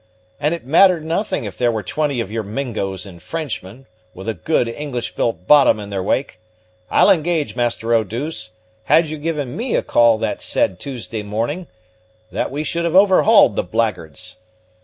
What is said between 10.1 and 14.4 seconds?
that said Tuesday morning, that we should have overhauled the blackguards."